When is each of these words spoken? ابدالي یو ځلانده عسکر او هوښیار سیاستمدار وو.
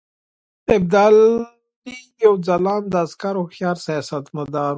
ابدالي 0.75 1.29
یو 2.23 2.33
ځلانده 2.47 2.97
عسکر 3.05 3.33
او 3.37 3.45
هوښیار 3.47 3.77
سیاستمدار 3.85 4.67
وو. 4.67 4.69